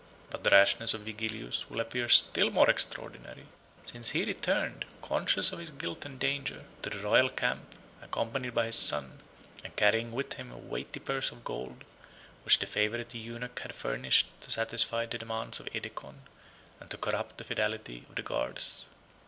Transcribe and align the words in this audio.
But 0.31 0.43
the 0.43 0.49
rashness 0.49 0.95
of 0.95 1.01
Vigilius 1.01 1.69
will 1.69 1.79
appear 1.79 2.09
still 2.09 2.49
more 2.49 2.71
extraordinary, 2.71 3.45
since 3.85 4.09
he 4.09 4.23
returned, 4.25 4.83
conscious 4.99 5.51
of 5.51 5.59
his 5.59 5.69
guilt 5.69 6.05
and 6.05 6.19
danger, 6.19 6.65
to 6.81 6.89
the 6.89 6.97
royal 6.97 7.29
camp, 7.29 7.75
accompanied 8.01 8.55
by 8.55 8.65
his 8.65 8.77
son, 8.77 9.19
and 9.63 9.75
carrying 9.75 10.11
with 10.11 10.33
him 10.33 10.51
a 10.51 10.57
weighty 10.57 10.99
purse 10.99 11.31
of 11.31 11.43
gold, 11.43 11.83
which 12.43 12.57
the 12.57 12.65
favorite 12.65 13.13
eunuch 13.13 13.59
had 13.59 13.75
furnished, 13.75 14.25
to 14.41 14.49
satisfy 14.49 15.05
the 15.05 15.19
demands 15.19 15.59
of 15.59 15.67
Edecon, 15.67 16.15
and 16.79 16.89
to 16.89 16.97
corrupt 16.97 17.37
the 17.37 17.43
fidelity 17.43 18.05
of 18.09 18.15
the 18.15 18.23
guards. 18.23 18.87